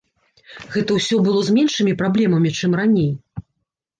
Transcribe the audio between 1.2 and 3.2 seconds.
было з меншымі праблемамі, чым раней.